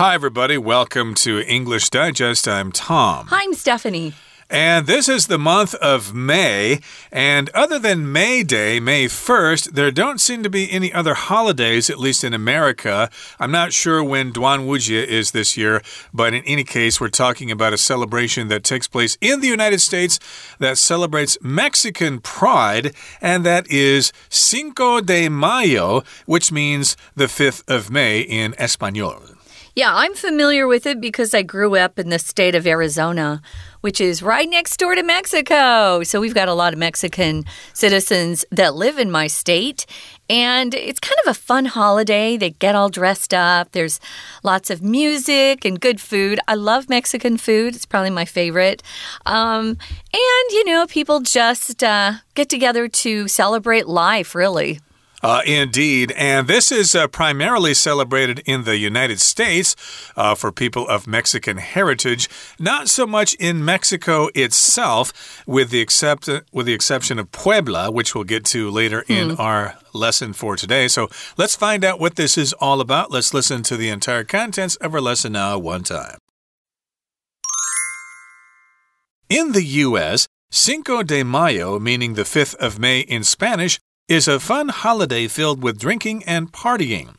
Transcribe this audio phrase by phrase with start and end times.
[0.00, 0.56] Hi, everybody.
[0.56, 2.48] Welcome to English Digest.
[2.48, 3.26] I'm Tom.
[3.26, 4.14] Hi, I'm Stephanie.
[4.48, 6.80] And this is the month of May.
[7.12, 11.90] And other than May Day, May 1st, there don't seem to be any other holidays,
[11.90, 13.10] at least in America.
[13.38, 15.82] I'm not sure when Duanwu Jie is this year,
[16.14, 19.82] but in any case, we're talking about a celebration that takes place in the United
[19.82, 20.18] States
[20.60, 27.90] that celebrates Mexican pride, and that is Cinco de Mayo, which means the 5th of
[27.90, 29.20] May in Espanol.
[29.80, 33.40] Yeah, I'm familiar with it because I grew up in the state of Arizona,
[33.80, 36.02] which is right next door to Mexico.
[36.02, 39.86] So we've got a lot of Mexican citizens that live in my state.
[40.28, 42.36] And it's kind of a fun holiday.
[42.36, 43.72] They get all dressed up.
[43.72, 44.00] There's
[44.42, 46.40] lots of music and good food.
[46.46, 48.82] I love Mexican food, it's probably my favorite.
[49.24, 49.78] Um,
[50.12, 54.78] and, you know, people just uh, get together to celebrate life, really.
[55.22, 56.12] Uh, indeed.
[56.12, 59.76] And this is uh, primarily celebrated in the United States
[60.16, 66.28] uh, for people of Mexican heritage, not so much in Mexico itself, with the, except
[66.52, 69.12] with the exception of Puebla, which we'll get to later hmm.
[69.12, 70.88] in our lesson for today.
[70.88, 73.10] So let's find out what this is all about.
[73.10, 76.18] Let's listen to the entire contents of our lesson now one time.
[79.28, 83.78] In the U.S., Cinco de Mayo, meaning the 5th of May in Spanish,
[84.10, 87.14] is a fun holiday filled with drinking and partying.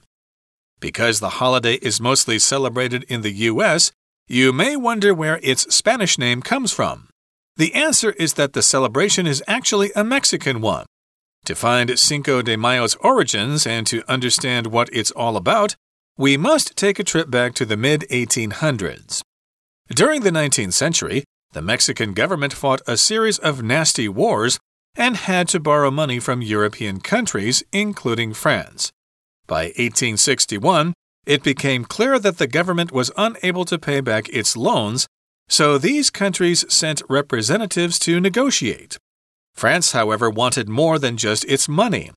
[0.81, 3.93] Because the holiday is mostly celebrated in the U.S.,
[4.27, 7.07] you may wonder where its Spanish name comes from.
[7.55, 10.85] The answer is that the celebration is actually a Mexican one.
[11.45, 15.77] To find Cinco de Mayo's origins and to understand what it's all about,
[16.17, 19.21] we must take a trip back to the mid 1800s.
[19.87, 24.59] During the 19th century, the Mexican government fought a series of nasty wars
[24.95, 28.91] and had to borrow money from European countries, including France.
[29.47, 30.93] By 1861,
[31.25, 35.07] it became clear that the government was unable to pay back its loans,
[35.47, 38.97] so these countries sent representatives to negotiate.
[39.53, 42.11] France, however, wanted more than just its money.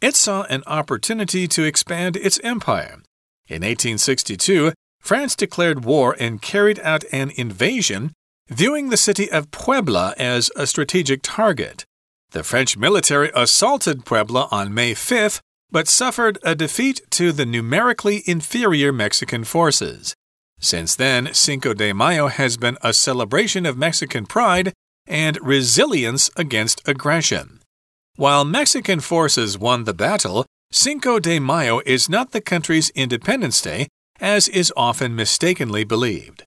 [0.00, 3.02] It saw an opportunity to expand its empire.
[3.48, 8.12] In 1862, France declared war and carried out an invasion,
[8.48, 11.84] viewing the city of Puebla as a strategic target.
[12.36, 18.22] The French military assaulted Puebla on May 5th, but suffered a defeat to the numerically
[18.26, 20.14] inferior Mexican forces.
[20.60, 24.74] Since then, Cinco de Mayo has been a celebration of Mexican pride
[25.06, 27.60] and resilience against aggression.
[28.16, 33.88] While Mexican forces won the battle, Cinco de Mayo is not the country's Independence Day,
[34.20, 36.44] as is often mistakenly believed.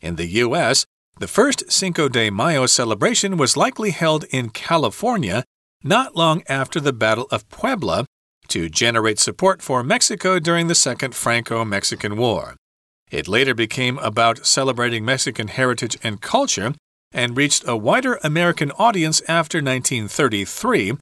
[0.00, 0.86] In the U.S.,
[1.22, 5.44] the first Cinco de Mayo celebration was likely held in California
[5.84, 8.06] not long after the Battle of Puebla
[8.48, 12.56] to generate support for Mexico during the Second Franco Mexican War.
[13.12, 16.74] It later became about celebrating Mexican heritage and culture
[17.12, 20.94] and reached a wider American audience after 1933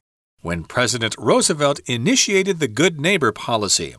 [0.43, 3.95] when President Roosevelt initiated the Good Neighbor policy.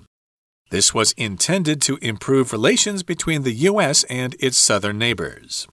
[0.71, 4.05] This was intended to improve relations between the U.S.
[4.05, 5.67] and its southern neighbors.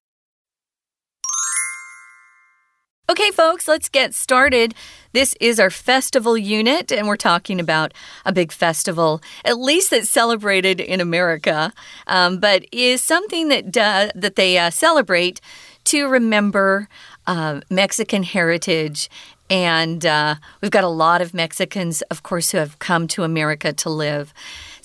[3.09, 4.75] Okay, folks, let's get started.
[5.13, 7.91] This is our festival unit, and we're talking about
[8.23, 11.73] a big festival, at least that's celebrated in America,
[12.05, 15.41] um, but is something that uh, that they uh, celebrate
[15.85, 16.87] to remember
[17.25, 19.09] uh, Mexican heritage.
[19.49, 23.73] And uh, we've got a lot of Mexicans, of course, who have come to America
[23.73, 24.31] to live.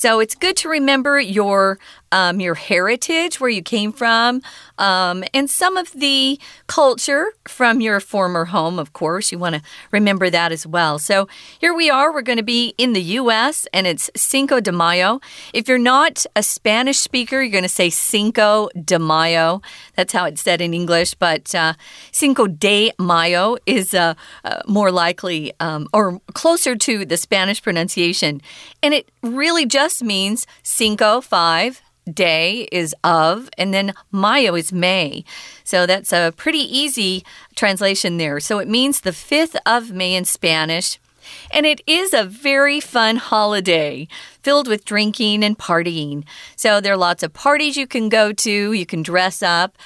[0.05, 1.79] So it's good to remember your
[2.15, 4.41] um, your heritage, where you came from,
[4.79, 6.39] um, and some of the
[6.69, 9.33] culture from your former home, of course.
[9.33, 11.01] You want to remember that as well.
[11.01, 11.27] So
[11.59, 12.13] here we are.
[12.13, 15.21] We're going to be in the U.S., and it's Cinco de Mayo.
[15.53, 19.61] If you're not a Spanish speaker, you're going to say Cinco de Mayo.
[19.97, 21.75] That's how it's said in English, but uh,
[22.13, 28.41] Cinco de Mayo is uh, uh, more likely um, or closer to the Spanish pronunciation.
[28.85, 35.25] And it really just means Cinco, five, day is of, and then Mayo is May.
[35.65, 37.25] So that's a pretty easy
[37.55, 38.41] translation there.
[38.41, 40.99] So it means the 5th of May in Spanish.
[41.51, 44.09] And it is a very fun holiday
[44.43, 46.25] filled with drinking and partying.
[46.57, 49.77] So there are lots of parties you can go to, you can dress up.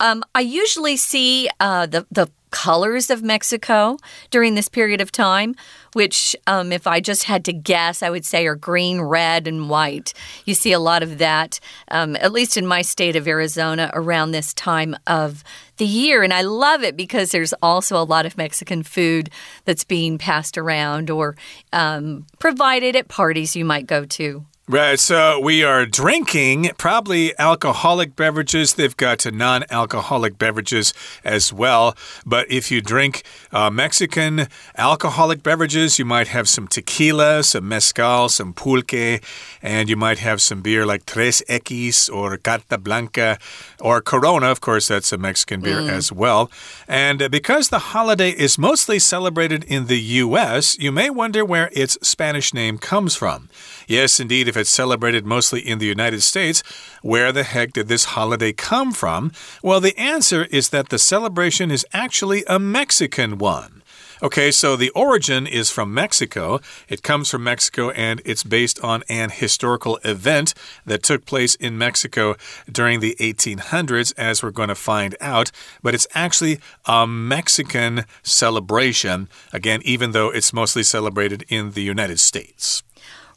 [0.00, 3.98] Um, I usually see uh, the, the colors of Mexico
[4.30, 5.56] during this period of time,
[5.92, 9.68] which, um, if I just had to guess, I would say are green, red, and
[9.68, 10.14] white.
[10.44, 11.58] You see a lot of that,
[11.90, 15.42] um, at least in my state of Arizona, around this time of
[15.78, 16.22] the year.
[16.22, 19.30] And I love it because there's also a lot of Mexican food
[19.64, 21.34] that's being passed around or
[21.72, 24.46] um, provided at parties you might go to.
[24.66, 28.72] Right, so we are drinking probably alcoholic beverages.
[28.72, 31.94] They've got non alcoholic beverages as well.
[32.24, 38.30] But if you drink uh, Mexican alcoholic beverages, you might have some tequila, some mezcal,
[38.30, 39.22] some pulque,
[39.60, 43.38] and you might have some beer like Tres X or Carta Blanca
[43.80, 44.46] or Corona.
[44.46, 45.90] Of course, that's a Mexican beer mm.
[45.90, 46.50] as well.
[46.88, 51.98] And because the holiday is mostly celebrated in the U.S., you may wonder where its
[52.00, 53.50] Spanish name comes from.
[53.86, 56.62] Yes, indeed, if it's celebrated mostly in the United States,
[57.02, 59.32] where the heck did this holiday come from?
[59.64, 63.82] Well, the answer is that the celebration is actually a Mexican one.
[64.22, 66.60] Okay, so the origin is from Mexico.
[66.88, 70.54] It comes from Mexico and it's based on an historical event
[70.86, 72.36] that took place in Mexico
[72.70, 75.50] during the 1800s, as we're going to find out.
[75.82, 82.20] But it's actually a Mexican celebration, again, even though it's mostly celebrated in the United
[82.20, 82.84] States.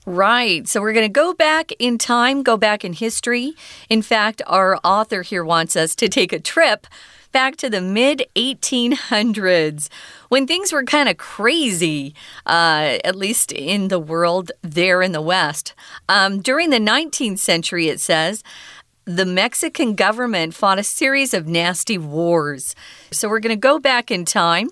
[0.07, 0.65] Right.
[0.69, 3.55] So we're going to go back in time, go back in history.
[3.89, 6.87] In fact, our author here wants us to take a trip
[7.33, 9.89] back to the mid 1800s
[10.29, 12.15] when things were kind of crazy,
[12.45, 15.73] uh, at least in the world there in the West.
[16.07, 18.43] Um, during the 19th century, it says,
[19.03, 22.75] the Mexican government fought a series of nasty wars.
[23.11, 24.69] So we're going to go back in time.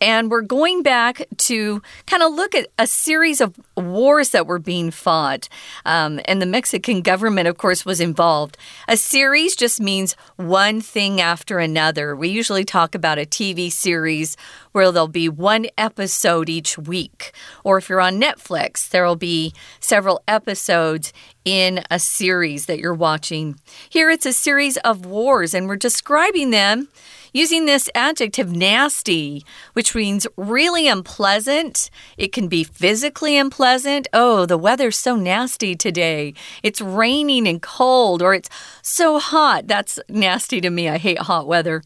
[0.00, 4.58] And we're going back to kind of look at a series of wars that were
[4.58, 5.48] being fought.
[5.86, 8.58] Um, and the Mexican government, of course, was involved.
[8.88, 12.14] A series just means one thing after another.
[12.14, 14.36] We usually talk about a TV series
[14.72, 17.32] where there'll be one episode each week.
[17.62, 21.12] Or if you're on Netflix, there will be several episodes
[21.44, 23.58] in a series that you're watching.
[23.88, 26.88] Here it's a series of wars, and we're describing them
[27.34, 29.44] using this adjective nasty,
[29.74, 31.90] which means really unpleasant.
[32.16, 34.08] It can be physically unpleasant.
[34.14, 36.32] Oh, the weather's so nasty today.
[36.62, 38.48] It's raining and cold, or it's
[38.80, 39.66] so hot.
[39.66, 40.88] That's nasty to me.
[40.88, 41.82] I hate hot weather.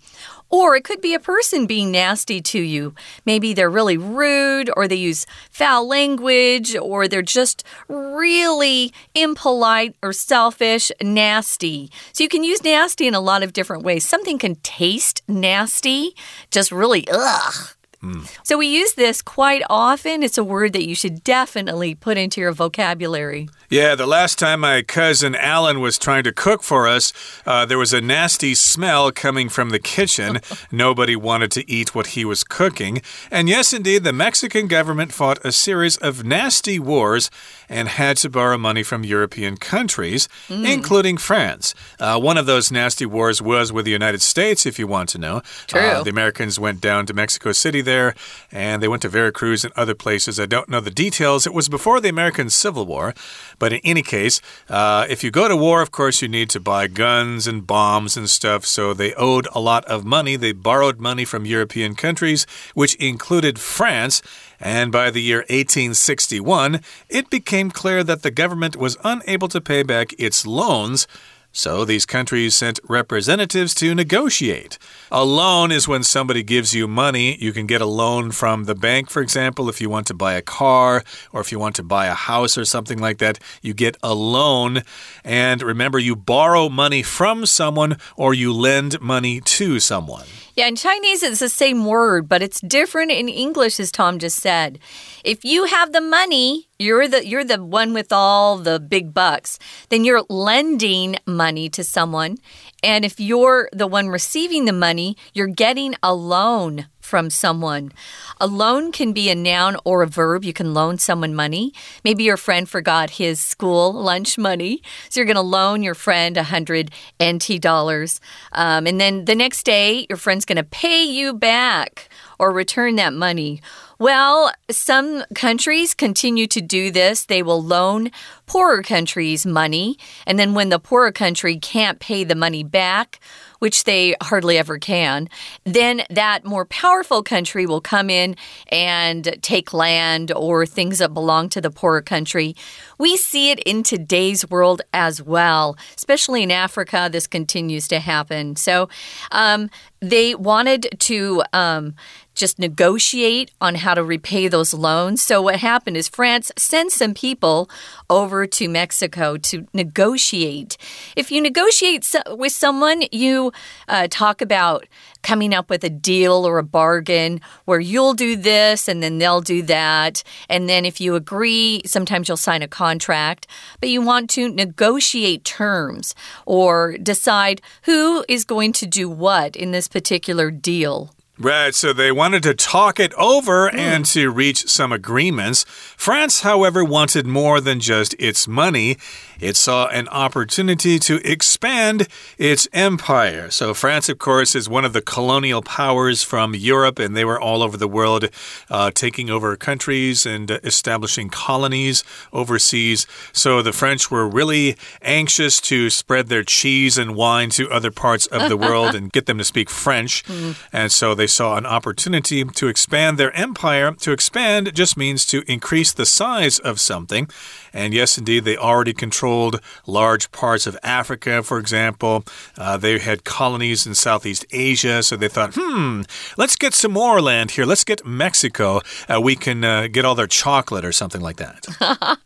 [0.50, 2.95] Or it could be a person being nasty to you.
[3.27, 10.12] Maybe they're really rude, or they use foul language, or they're just really impolite or
[10.12, 11.91] selfish, nasty.
[12.12, 14.06] So you can use nasty in a lot of different ways.
[14.06, 16.15] Something can taste nasty,
[16.51, 17.78] just really ugh.
[18.03, 18.29] Mm.
[18.45, 20.23] So we use this quite often.
[20.23, 23.49] It's a word that you should definitely put into your vocabulary.
[23.71, 27.12] Yeah, the last time my cousin Alan was trying to cook for us,
[27.45, 30.41] uh, there was a nasty smell coming from the kitchen.
[30.73, 33.03] Nobody wanted to eat what he was cooking.
[33.31, 37.31] And yes, indeed, the Mexican government fought a series of nasty wars
[37.69, 40.67] and had to borrow money from European countries, mm.
[40.67, 41.75] including France.
[42.01, 45.19] Uh, one of those nasty wars was with the United States, if you want to
[45.19, 45.43] know.
[45.67, 45.81] True.
[45.81, 48.14] Uh, the Americans went down to Mexico City there,
[48.52, 50.38] and they went to Veracruz and other places.
[50.38, 51.46] I don't know the details.
[51.46, 53.14] It was before the American Civil War.
[53.58, 56.61] But in any case, uh, if you go to war, of course, you need to
[56.61, 58.67] buy guns and bombs and stuff.
[58.67, 60.37] So they owed a lot of money.
[60.37, 64.23] They borrowed money from European countries, which included France.
[64.61, 69.82] And by the year 1861, it became clear that the government was unable to pay
[69.82, 71.06] back its loans.
[71.53, 74.79] So these countries sent representatives to negotiate.
[75.11, 77.37] A loan is when somebody gives you money.
[77.41, 80.35] You can get a loan from the bank, for example, if you want to buy
[80.35, 81.03] a car
[81.33, 83.39] or if you want to buy a house or something like that.
[83.62, 84.83] You get a loan.
[85.25, 90.27] And remember, you borrow money from someone or you lend money to someone.
[90.58, 94.38] Yeah, in Chinese it's the same word, but it's different in English, as Tom just
[94.38, 94.81] said.
[95.22, 99.60] If you have the money, you're the you're the one with all the big bucks.
[99.88, 102.38] Then you're lending money to someone,
[102.82, 107.91] and if you're the one receiving the money, you're getting a loan from someone.
[108.38, 110.44] A loan can be a noun or a verb.
[110.44, 111.72] You can loan someone money.
[112.05, 114.82] Maybe your friend forgot his school lunch money.
[115.08, 116.91] So you're going to loan your friend 100
[117.22, 118.20] NT dollars.
[118.53, 122.96] Um, and then the next day, your friend's going to pay you back or return
[122.96, 123.60] that money.
[123.98, 127.24] Well, some countries continue to do this.
[127.24, 128.10] They will loan
[128.46, 133.19] poorer countries money, and then when the poorer country can't pay the money back,
[133.58, 135.29] which they hardly ever can,
[135.65, 138.36] then that more powerful country will come in
[138.69, 142.55] and take land or things that belong to the poorer country.
[142.98, 147.08] We see it in today's world as well, especially in Africa.
[147.10, 148.56] This continues to happen.
[148.56, 148.88] So
[149.32, 151.43] um, they wanted to.
[151.53, 151.94] Um,
[152.39, 155.21] just negotiate on how to repay those loans.
[155.21, 157.69] So, what happened is France sent some people
[158.09, 160.79] over to Mexico to negotiate.
[161.17, 163.53] If you negotiate with someone, you
[163.89, 164.87] uh, talk about
[165.23, 169.41] coming up with a deal or a bargain where you'll do this and then they'll
[169.41, 170.23] do that.
[170.49, 173.47] And then if you agree, sometimes you'll sign a contract,
[173.81, 176.15] but you want to negotiate terms
[176.47, 181.11] or decide who is going to do what in this particular deal.
[181.41, 183.79] Right, so they wanted to talk it over mm.
[183.79, 185.65] and to reach some agreements.
[185.97, 188.97] France, however, wanted more than just its money.
[189.41, 193.51] It saw an opportunity to expand its empire.
[193.51, 197.41] So, France, of course, is one of the colonial powers from Europe, and they were
[197.41, 198.29] all over the world
[198.71, 203.07] uh, taking over countries and establishing colonies overseas.
[203.33, 208.27] So, the French were really anxious to spread their cheese and wine to other parts
[208.27, 210.25] of the world and get them to speak French.
[210.39, 210.57] Mm.
[210.73, 213.93] And so they saw an opportunity to expand their empire.
[213.93, 217.29] To expand just means to increase the size of something.
[217.73, 218.93] And yes, indeed, they already
[219.29, 222.25] controlled large parts of Africa, for example.
[222.56, 226.03] Uh, they had colonies in Southeast Asia, so they thought, hmm,
[226.39, 227.67] let's get some more land here.
[227.67, 228.81] Let's get Mexico.
[229.08, 231.67] Uh, we can uh, get all their chocolate or something like that.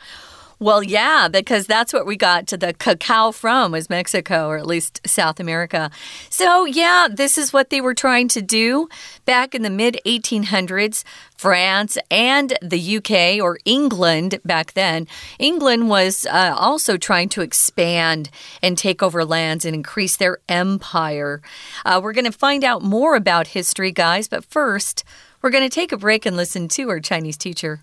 [0.63, 4.67] Well, yeah, because that's what we got to the cacao from was Mexico or at
[4.67, 5.91] least South America.
[6.31, 8.89] So, yeah, this is what they were trying to do
[9.25, 11.03] back in the mid 1800s.
[11.37, 15.09] France and the UK or England back then.
[15.41, 18.31] England was uh, also trying to expand
[18.63, 21.43] and take over lands and increase their empire.
[21.85, 25.03] Uh, we're going to find out more about history, guys, but first,
[25.43, 27.81] we're going to take a break and listen to our Chinese teacher.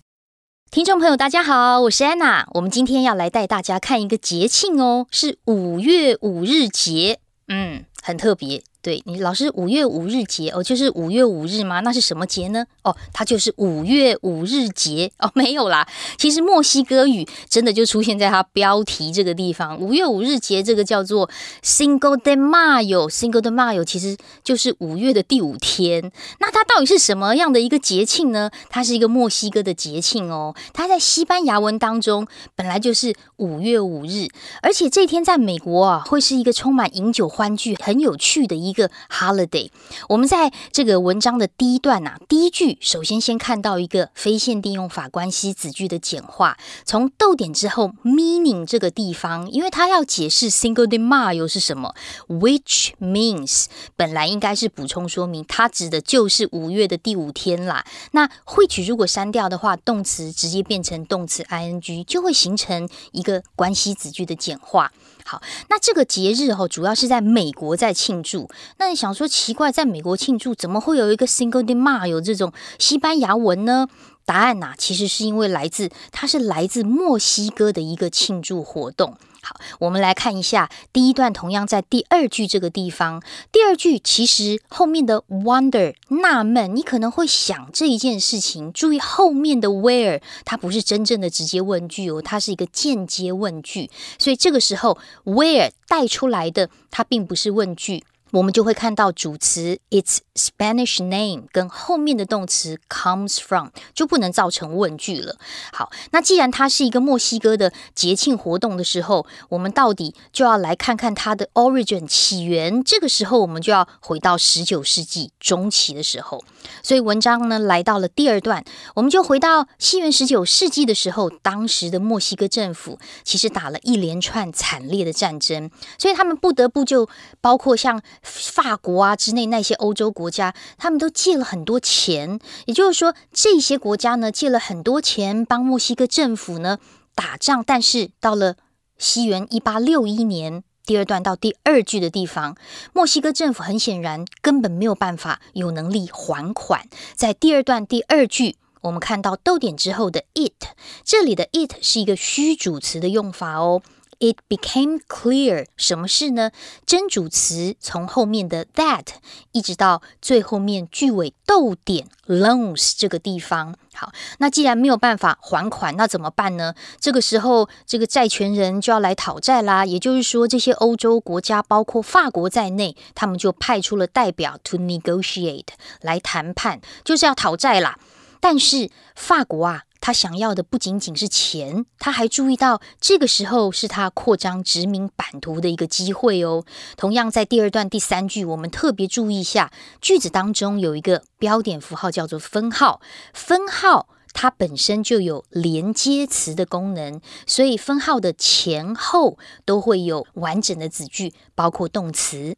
[0.70, 2.46] 听众朋友，大家好，我是安娜。
[2.52, 8.62] 我们今天要来带大家看一个节庆哦，是五月五日节，嗯，很特别。
[8.82, 11.80] 对你老师五月五日节哦，就是五月五日吗？
[11.80, 12.64] 那是什么节呢？
[12.82, 15.86] 哦，它就是五月五日节哦， 没有啦。
[16.16, 19.78] 其实墨西哥语真的就出现在它标题这个地方。
[19.78, 21.28] 五月五日节这个叫做
[21.62, 26.10] Cinco de Mayo，Cinco de Mayo 其实就是五月的第五天。
[26.38, 28.50] 那它到底是什么样的一个节庆呢？
[28.70, 30.54] 它是一个墨西哥的节庆哦。
[30.72, 34.28] 它在西班牙文当中本来就是五月五日，
[34.62, 38.69] 而且这天在美国啊会是一个充满饮酒欢聚、很有趣的一。
[38.70, 39.68] 一个 holiday，
[40.08, 51.94] 我们在这个文章的第一段呐，第一句首先先看到一个非限定用法关系子句的简化，从逗点之后 meaning 这个地方，因为它要解释 single day Mayo 是什么
[52.28, 57.84] ，which means 本来应该是补充说明，它指的就是五月的第五天啦。
[58.12, 64.92] 那 which 如果删掉的话，动词直接变成动词 ing，就会形成一个关系子句的简化。
[65.30, 68.50] 好，那这个节日哦，主要是在美国在庆祝。
[68.78, 73.86] 那你想说奇怪，在美国庆祝，怎么会有一个 Single Day Ma 有这种西班牙文呢？
[74.24, 79.16] 答案呐，其实是因为来自它是来自墨西哥的一个庆祝活动。
[79.42, 83.22] 好，我们来看一下第一段，同样在第二句这个地方。
[83.50, 88.72] 第二句其实后面的 wonder 纳闷，你可能会想这一件事情。
[88.72, 93.90] 注意后面的 where，它不是真正的直接问句哦，它是一个间接问句。
[94.18, 98.04] 所以这个时候 where 带出来的，它并不是问句。
[98.32, 105.36] 我们就会看到主词 its Spanish name 跟后面的动词 comes from 就不能造成问句了。
[105.72, 112.82] 好，那既然它是一个墨西哥的节庆活动的时候，我们到底就要来看看它的 origin 起源。
[112.84, 116.44] 这个时候，我们就要回到十九世纪中期的时候。
[116.82, 127.08] 所以文章呢来到了第二段，我们就回到西元十九世纪的时候，当时的墨西哥政府其实打了一连串惨烈的战争，所以他们不得不就
[127.40, 128.00] 包括像。
[128.22, 136.78] 法国啊之内那些欧洲国家，他们都借了很多钱，也就是说，这些国家呢借了很多钱帮墨西哥政府呢
[137.14, 137.64] 打仗。
[137.66, 138.56] 但是到了
[138.98, 142.56] 西元一八六一年，第二段到第二句的地方，
[142.92, 146.88] 墨西哥政府很显然根本没有办法有能力还款。
[147.14, 150.74] 在第二段第二句，我们看到逗点之后的 it，
[151.04, 153.82] 这里的 it 是一个虚主词的用法哦。
[154.22, 156.50] It became clear，什么事呢？
[156.84, 159.06] 真主词从后面的 that
[159.52, 163.74] 一直到最后面句尾逗点 loans 这个地方。
[163.94, 166.74] 好，那既然没有办法还款，那怎么办呢？
[167.00, 169.86] 这个时候，这个债权人就要来讨债啦。
[169.86, 175.68] 也就是说，这些欧洲国家，包括法国在内，他们就派出了代表 to negotiate
[176.02, 177.98] 来谈判，就是要讨债啦。
[178.38, 179.84] 但是法国啊。
[179.99, 186.63] 他想要的不仅仅是钱，他还注意到这个时候是他扩张殖民版图的一个机会哦。
[186.95, 193.01] 同样，在第二段第三句，我们特别注意一下，句子当中有一个标点符号叫做分号，
[193.33, 202.55] 分号它本身就有连接词的功能，所以分号的前后都会有完整的子句，包括动词。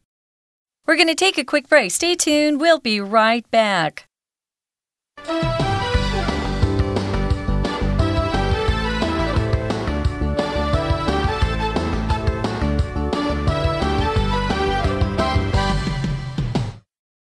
[0.84, 1.90] We're going to take a quick break.
[1.90, 2.58] Stay tuned.
[2.58, 4.04] We'll be right back.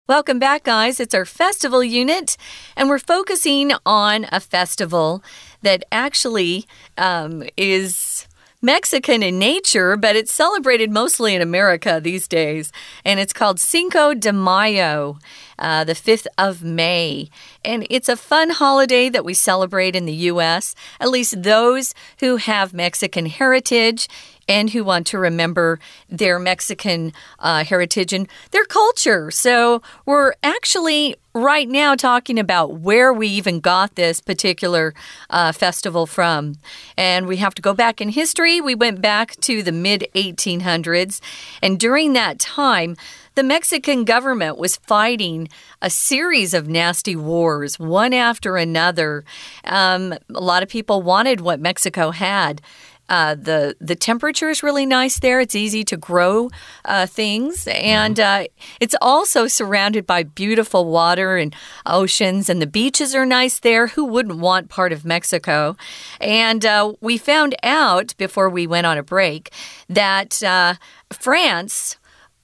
[0.09, 1.01] Welcome back, guys.
[1.01, 2.37] It's our festival unit,
[2.77, 5.21] and we're focusing on a festival
[5.63, 6.65] that actually
[6.97, 8.29] um, is
[8.63, 12.71] Mexican in nature, but it's celebrated mostly in America these days.
[13.05, 15.19] And it's called Cinco de Mayo,
[15.59, 17.29] uh, the 5th of May.
[17.65, 22.37] And it's a fun holiday that we celebrate in the U.S., at least those who
[22.37, 24.07] have Mexican heritage
[24.49, 29.31] and who want to remember their Mexican uh, heritage and their culture.
[29.31, 34.95] So we're actually right now talking about where we even got this particular
[35.29, 36.55] uh, festival from.
[36.97, 38.61] And we have to go back in history.
[38.61, 41.21] We went back to the mid 1800s.
[41.63, 42.97] And during that time,
[43.35, 45.49] the Mexican government was fighting
[45.83, 49.25] a series of nasty wars, one after another.
[49.65, 52.63] Um, a lot of people wanted what Mexico had.
[53.09, 55.41] Uh, the the temperature is really nice there.
[55.41, 56.51] It's easy to grow
[56.85, 58.45] uh, things, and uh,
[58.81, 63.89] it's also surrounded by beautiful water and oceans, and the beaches are nice there.
[63.89, 65.77] Who wouldn't want part of Mexico?
[66.21, 69.53] And uh, we found out before we went on a break
[69.89, 70.75] that uh,
[71.13, 71.97] France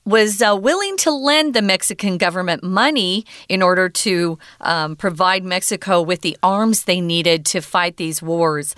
[0.04, 6.02] was uh, willing to lend the Mexican government money in order to um, provide Mexico
[6.02, 8.74] with the arms they needed to fight these wars.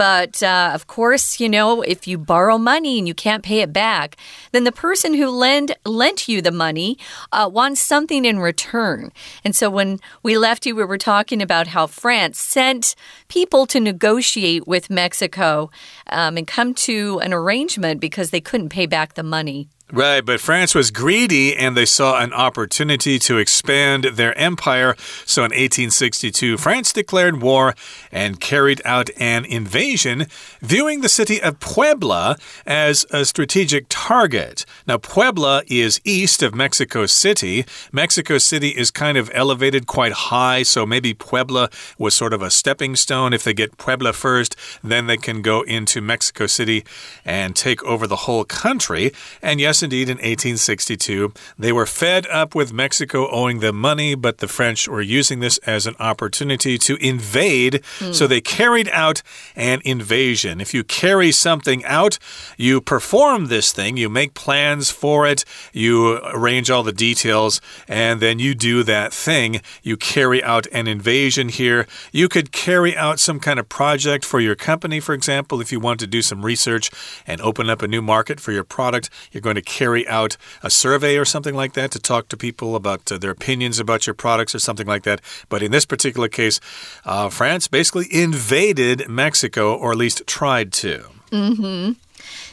[0.00, 3.70] But uh, of course, you know, if you borrow money and you can't pay it
[3.70, 4.16] back,
[4.50, 6.96] then the person who lend lent you the money
[7.32, 9.12] uh, wants something in return.
[9.44, 12.94] And so when we left you, we were talking about how France sent
[13.28, 15.70] people to negotiate with Mexico
[16.06, 19.68] um, and come to an arrangement because they couldn't pay back the money.
[19.92, 24.94] Right, but France was greedy and they saw an opportunity to expand their empire.
[25.26, 27.74] So in 1862, France declared war
[28.12, 30.26] and carried out an invasion,
[30.60, 34.64] viewing the city of Puebla as a strategic target.
[34.86, 37.64] Now, Puebla is east of Mexico City.
[37.90, 42.50] Mexico City is kind of elevated quite high, so maybe Puebla was sort of a
[42.50, 43.32] stepping stone.
[43.32, 46.84] If they get Puebla first, then they can go into Mexico City
[47.24, 49.12] and take over the whole country.
[49.42, 51.32] And yes, indeed, in 1862.
[51.58, 55.58] They were fed up with Mexico owing them money, but the French were using this
[55.58, 57.82] as an opportunity to invade.
[57.98, 58.14] Mm.
[58.14, 59.22] So they carried out
[59.56, 60.60] an invasion.
[60.60, 62.18] If you carry something out,
[62.56, 68.20] you perform this thing, you make plans for it, you arrange all the details, and
[68.20, 69.60] then you do that thing.
[69.82, 71.86] You carry out an invasion here.
[72.12, 75.80] You could carry out some kind of project for your company, for example, if you
[75.80, 76.90] want to do some research
[77.26, 79.10] and open up a new market for your product.
[79.32, 82.74] You're going to carry out a survey or something like that to talk to people
[82.74, 85.20] about uh, their opinions about your products or something like that.
[85.48, 86.60] But in this particular case,
[87.04, 91.04] uh, France basically invaded Mexico, or at least tried to.
[91.30, 91.92] Mm hmm.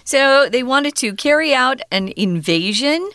[0.03, 3.09] So they wanted to carry out an invasion.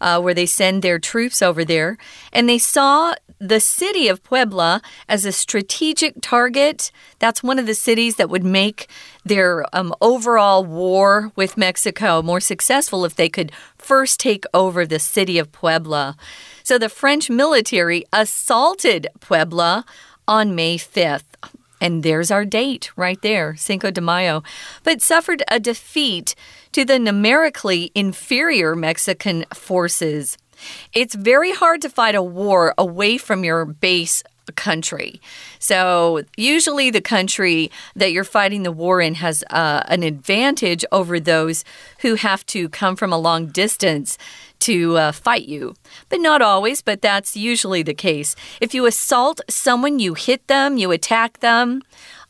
[0.00, 1.96] Uh, where they send their troops over there.
[2.32, 6.90] And they saw the city of Puebla as a strategic target.
[7.18, 8.88] That's one of the cities that would make
[9.24, 14.98] their um, overall war with Mexico more successful if they could first take over the
[14.98, 16.16] city of Puebla.
[16.62, 19.84] So the French military assaulted Puebla
[20.26, 21.24] on May 5th.
[21.84, 24.42] And there's our date right there, Cinco de Mayo,
[24.84, 26.34] but suffered a defeat
[26.72, 30.38] to the numerically inferior Mexican forces.
[30.94, 34.22] It's very hard to fight a war away from your base
[34.56, 35.20] country.
[35.58, 41.20] So, usually, the country that you're fighting the war in has uh, an advantage over
[41.20, 41.64] those
[42.00, 44.16] who have to come from a long distance
[44.60, 45.74] to uh, fight you.
[46.08, 48.36] But not always, but that's usually the case.
[48.60, 51.82] If you assault someone, you hit them, you attack them,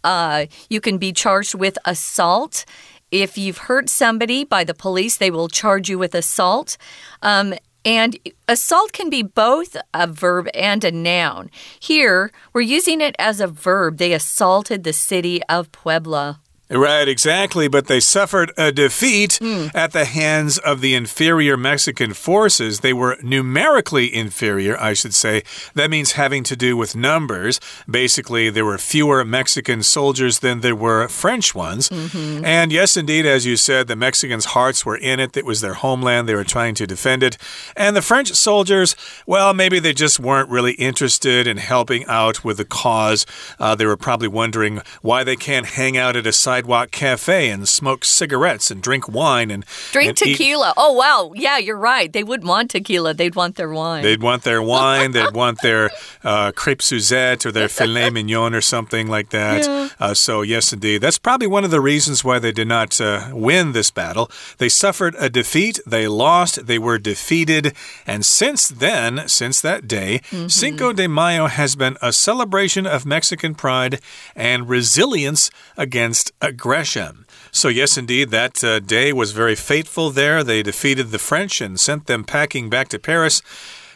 [0.02, 2.64] uh, you can be charged with assault.
[3.10, 6.76] If you've hurt somebody by the police, they will charge you with assault.
[7.22, 11.50] Um, and assault can be both a verb and a noun.
[11.78, 13.98] Here, we're using it as a verb.
[13.98, 16.40] They assaulted the city of Puebla.
[16.70, 17.68] Right, exactly.
[17.68, 19.70] But they suffered a defeat mm.
[19.74, 22.80] at the hands of the inferior Mexican forces.
[22.80, 25.42] They were numerically inferior, I should say.
[25.74, 27.60] That means having to do with numbers.
[27.88, 31.90] Basically, there were fewer Mexican soldiers than there were French ones.
[31.90, 32.44] Mm -hmm.
[32.44, 35.36] And yes, indeed, as you said, the Mexicans' hearts were in it.
[35.36, 36.26] It was their homeland.
[36.26, 37.36] They were trying to defend it.
[37.76, 38.96] And the French soldiers,
[39.26, 43.26] well, maybe they just weren't really interested in helping out with the cause.
[43.58, 47.68] Uh, they were probably wondering why they can't hang out at a sidewalk cafe and
[47.68, 50.68] smoke cigarettes and drink wine and drink and tequila.
[50.68, 50.74] Eat.
[50.76, 51.32] Oh, wow.
[51.34, 52.12] Yeah, you're right.
[52.12, 53.12] They wouldn't want tequila.
[53.12, 54.04] They'd want their wine.
[54.04, 55.10] They'd want their wine.
[55.10, 55.90] They'd want their
[56.22, 59.64] uh, crepe Suzette or their filet mignon or something like that.
[59.64, 59.88] Yeah.
[59.98, 60.98] Uh, so, yes, indeed.
[60.98, 64.30] That's probably one of the reasons why they did not uh, win this battle.
[64.58, 65.80] They suffered a defeat.
[65.84, 66.66] They lost.
[66.66, 67.74] They were defeated.
[68.06, 70.50] And since then, since that day, mm -hmm.
[70.50, 73.98] Cinco de Mayo has been a celebration of Mexican pride
[74.36, 77.24] and resilience against aggression.
[77.50, 80.42] So, yes, indeed, that uh, day was very fateful there.
[80.42, 83.42] They defeated the French and sent them packing back to Paris.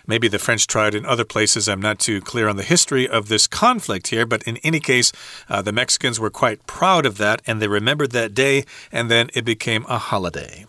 [0.07, 1.69] Maybe the French tried in other places.
[1.69, 5.13] I'm not too clear on the history of this conflict here, but in any case,
[5.51, 9.29] uh, the Mexicans were quite proud of that and they remembered that day, and then
[9.35, 10.65] it became a holiday.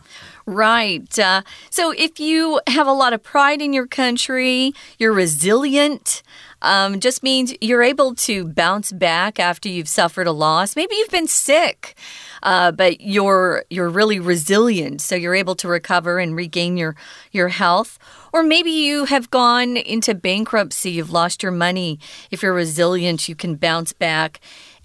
[0.46, 1.18] Right.
[1.18, 6.24] Uh, so if you have a lot of pride in your country, you're resilient.
[6.62, 10.76] Um, just means you're able to bounce back after you've suffered a loss.
[10.76, 11.96] Maybe you've been sick,
[12.44, 16.96] uh, but you're you're really resilient, so you're able to recover and regain your
[17.32, 17.98] your health.
[18.34, 22.00] Or maybe you have gone into bankruptcy, you've lost your money.
[22.30, 24.40] If you're resilient, you can bounce back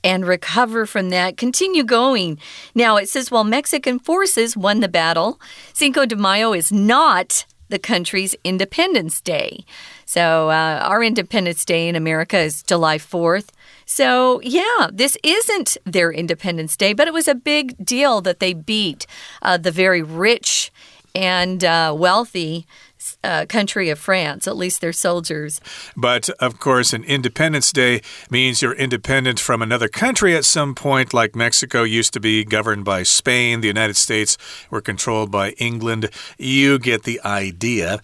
[0.04, 1.37] and recover from that.
[1.37, 2.38] Continue going.
[2.74, 5.40] Now, it says while Mexican forces won the battle,
[5.72, 9.64] Cinco de Mayo is not the country's Independence Day.
[10.05, 13.48] So, uh, our Independence Day in America is July 4th.
[13.87, 18.55] So, yeah, this isn't their Independence Day, but it was a big deal that they
[18.55, 19.07] beat
[19.42, 20.70] uh, the very rich
[21.14, 22.66] and uh, wealthy
[23.22, 25.60] uh, country of France, at least their soldiers.
[25.96, 31.14] But of course, an Independence Day means you're independent from another country at some point,
[31.14, 34.36] like Mexico used to be governed by Spain, the United States
[34.70, 36.10] were controlled by England.
[36.38, 38.00] You get the idea.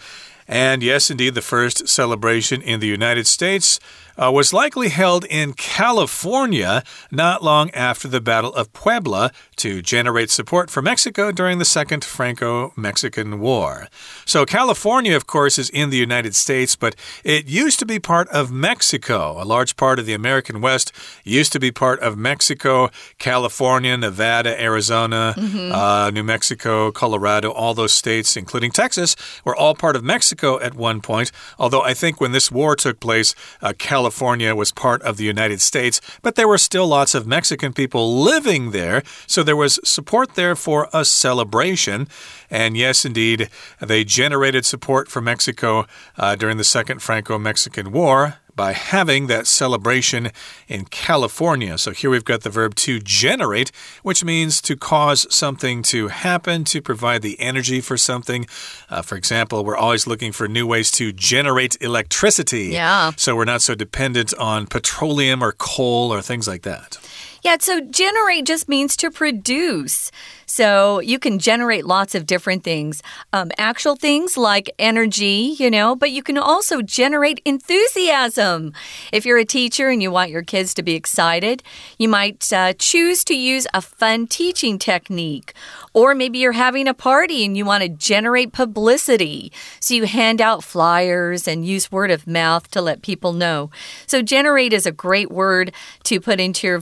[0.50, 3.78] And yes, indeed, the first celebration in the United States
[4.20, 6.82] uh, was likely held in California
[7.12, 9.30] not long after the Battle of Puebla
[9.60, 13.88] to generate support for Mexico during the Second Franco Mexican War.
[14.26, 16.94] So, California, of course, is in the United States, but
[17.24, 19.40] it used to be part of Mexico.
[19.40, 20.92] A large part of the American West
[21.24, 25.72] used to be part of Mexico, California, Nevada, Arizona, mm -hmm.
[25.72, 30.72] uh, New Mexico, Colorado, all those states, including Texas, were all part of Mexico at
[30.76, 31.32] one point.
[31.58, 35.24] Although I think when this war took place, uh, California California was part of the
[35.24, 39.80] United States, but there were still lots of Mexican people living there, so there was
[39.82, 42.06] support there for a celebration.
[42.50, 45.86] And yes, indeed, they generated support for Mexico
[46.16, 50.30] uh, during the Second Franco Mexican War by having that celebration
[50.68, 51.76] in California.
[51.78, 53.72] So here we've got the verb to generate,
[54.04, 58.46] which means to cause something to happen, to provide the energy for something.
[58.88, 62.66] Uh, for example, we're always looking for new ways to generate electricity.
[62.66, 63.10] Yeah.
[63.16, 66.98] So we're not so dependent on petroleum or coal or things like that.
[67.42, 70.10] Yeah, so generate just means to produce.
[70.50, 73.04] So you can generate lots of different things.
[73.32, 78.72] Um, actual things like energy, you know, but you can also generate enthusiasm.
[79.12, 81.62] If you're a teacher and you want your kids to be excited,
[81.98, 85.54] you might uh, choose to use a fun teaching technique.
[85.92, 89.52] Or maybe you're having a party and you want to generate publicity.
[89.78, 93.70] So you hand out flyers and use word of mouth to let people know.
[94.06, 95.72] So generate is a great word
[96.04, 96.80] to put into your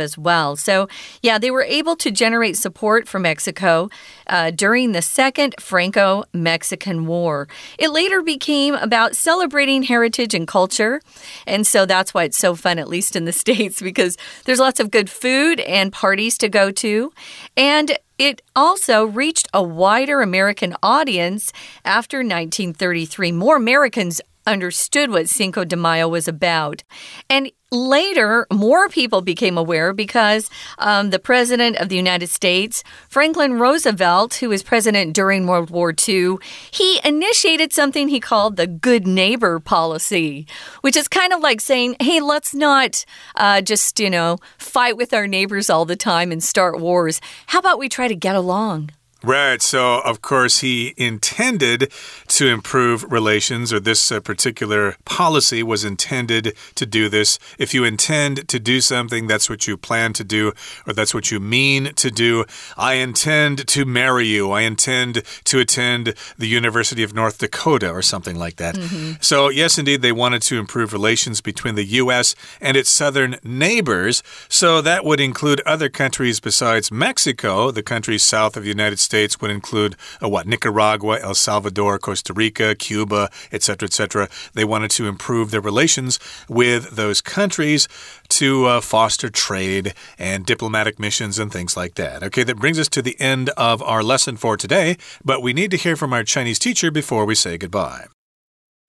[0.00, 0.56] vocab as well.
[0.56, 0.88] So,
[1.22, 3.88] yeah, they were able to generate support for Mexico
[4.26, 7.48] uh, during the Second Franco Mexican War.
[7.78, 11.00] It later became about celebrating heritage and culture.
[11.46, 14.80] And so that's why it's so fun, at least in the States, because there's lots
[14.80, 17.12] of good food and parties to go to.
[17.56, 21.52] And it also reached a wider American audience
[21.86, 23.32] after 1933.
[23.32, 26.82] More Americans understood what Cinco de Mayo was about.
[27.30, 33.54] And later, more people became aware because um, the President of the United States, Franklin
[33.54, 36.36] Roosevelt, who was president during World War II,
[36.70, 40.46] he initiated something he called the Good Neighbor Policy,
[40.80, 43.04] which is kind of like saying, hey, let's not
[43.36, 47.20] uh, just, you know, fight with our neighbors all the time and start wars.
[47.46, 48.90] How about we try to get along?
[49.22, 49.60] Right.
[49.60, 51.92] So, of course, he intended
[52.28, 57.38] to improve relations, or this uh, particular policy was intended to do this.
[57.58, 60.52] If you intend to do something, that's what you plan to do,
[60.86, 62.46] or that's what you mean to do.
[62.78, 64.52] I intend to marry you.
[64.52, 68.76] I intend to attend the University of North Dakota, or something like that.
[68.76, 69.16] Mm -hmm.
[69.20, 72.34] So, yes, indeed, they wanted to improve relations between the U.S.
[72.60, 74.22] and its southern neighbors.
[74.48, 77.70] So, that would include other countries besides Mexico.
[77.72, 79.09] The countries south of the United States
[79.40, 80.46] would include uh, what?
[80.46, 84.28] Nicaragua, El Salvador, Costa Rica, Cuba, etc., etc.
[84.54, 86.18] They wanted to improve their relations
[86.48, 87.88] with those countries
[88.30, 92.22] to uh, foster trade and diplomatic missions and things like that.
[92.22, 95.70] Okay, that brings us to the end of our lesson for today, but we need
[95.72, 98.06] to hear from our Chinese teacher before we say goodbye.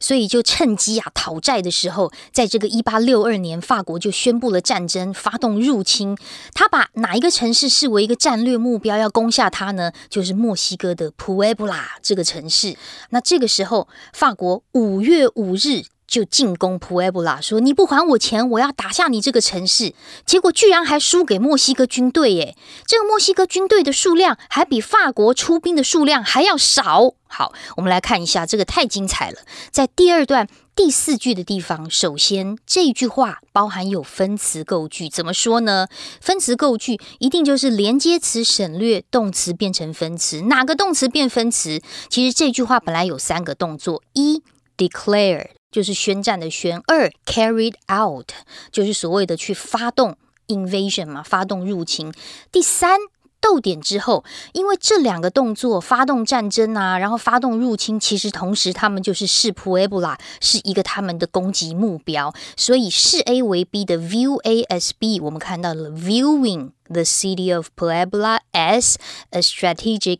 [0.01, 6.17] 所以就趁机啊讨债的时候，在这个一八六二年，法国就宣布了战争，发动入侵。
[6.53, 9.93] 他把哪一个城市视为一个战略目标，要攻下它呢？
[10.09, 12.75] 就是墨西哥的普埃布拉这个城市。
[13.11, 15.85] 那这个时候，法国五月五日。
[16.11, 19.93] 就进攻普埃布拉，说你不还我钱，我要打下你这个城市。
[20.25, 22.57] 结果居然还输给墨西哥军队，耶！
[22.85, 27.13] 这个墨西哥军队的数量还比法国出兵的数量还要少。
[27.27, 29.37] 好，我们来看一下，这个太精彩了。
[29.71, 35.87] 在第二段第四句的地方，首先这句话包含有分词构句，怎么说呢？
[36.19, 40.41] 分词构句一定就是连接词省略，动词变成分词。
[40.41, 41.81] 哪个动词变分词？
[42.09, 44.43] 其实这句话本来有三个动作：一
[44.75, 45.60] declare。
[45.71, 48.29] 就是宣战的宣，二 carried out
[48.71, 52.13] 就是所谓的去发动 invasion 嘛，发动入侵。
[52.51, 52.99] 第三
[53.39, 68.41] 逗点之后，因为这两个动作发动战争啊，然后发动入侵，其实同时他们就是视 Puebla 是一个他们的攻击目标，所以视 A 为 B 的 view A as B，我们看到了 viewing the city of Puebla
[68.51, 68.97] as
[69.31, 70.19] a strategic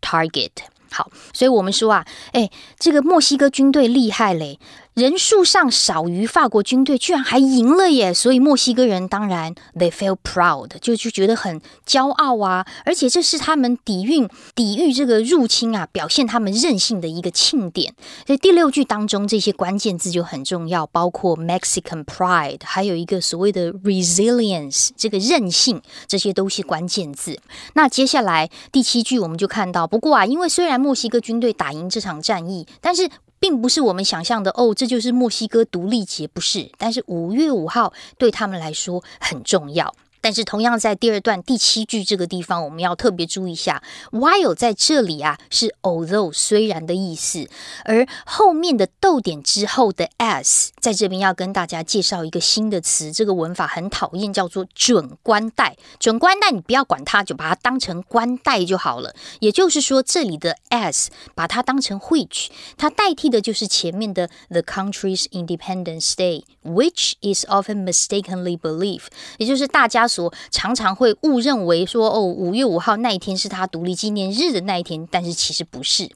[0.00, 0.50] target。
[0.90, 4.58] 好，所以我们说啊，哎，这个墨西哥军队厉害嘞。
[4.94, 8.12] 人数上少于法国军队，居然还赢了耶！
[8.12, 12.66] 所以墨西哥人当然 they feel proud，就就觉得很骄傲啊！
[12.84, 17.94] 而且这是他们抵御抵御这个入侵啊，表现他们韧性的一个庆典。
[18.26, 27.38] 所以第六句当中这些关键字就很重要，包括 Mexican pride，还有一个所谓的 resilience，这个韧性，这些都是关键字。
[27.72, 33.08] 那接下来第七句我们就看到，不过啊，因为虽然墨西哥军队打赢这场战役，但是。
[33.42, 36.70] 并不是我们想象的哦，这就是墨西哥独立节，不是。
[36.78, 39.92] 但是五月五号对他们来说很重要。
[40.22, 43.82] 但是同样在第二段第七句这个地方，我们要特别注意一下
[44.12, 47.50] ，while 在这里啊是 although 虽然的意思，
[47.84, 55.76] 而后面的逗点之后的 as 在这边要跟大家介绍一个新的词，这个文法很讨厌，叫做准官带。
[55.98, 59.12] 准官带你不要管它，就把它当成官带就好了。
[59.40, 69.08] 也就是说，这里的 as 把它当成 which，它代替的就是前面的 the country's Independence Day，which is often mistakenly believed，
[69.38, 70.06] 也就是大家。
[70.12, 76.10] 所常常会误认为说哦，五月五号那一天是他独立纪念日的那一天，但是其实不是。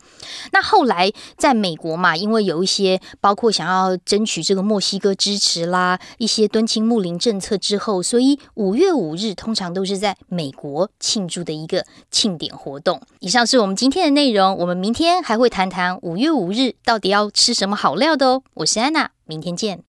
[0.53, 13.01] 那后来在美国嘛，因为有一些包括想要争取这个墨西哥支持啦，一些敦亲睦邻政策之后，所以五月五日通常都是在美国庆祝的一个庆典活动。
[13.21, 18.43] 以上是我们今天的内容，我们明天还会谈谈五月五日到底要吃什么好料的哦。
[18.55, 19.86] 我是安娜，明天见。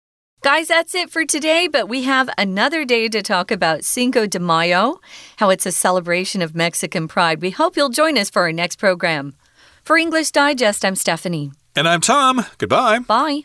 [0.42, 4.40] Guys, that's it for today, but we have another day to talk about Cinco de
[4.40, 5.00] Mayo,
[5.36, 7.40] how it's a celebration of Mexican pride.
[7.40, 9.34] We hope you'll join us for our next program.
[9.84, 11.52] For English Digest, I'm Stephanie.
[11.76, 12.44] And I'm Tom.
[12.58, 12.98] Goodbye.
[12.98, 13.44] Bye.